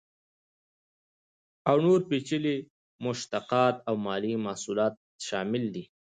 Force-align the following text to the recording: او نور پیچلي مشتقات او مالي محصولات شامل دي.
او 1.69 1.75
نور 1.85 1.99
پیچلي 2.09 2.55
مشتقات 3.05 3.75
او 3.87 3.95
مالي 4.05 4.33
محصولات 4.45 4.93
شامل 5.27 5.63
دي. 5.73 5.83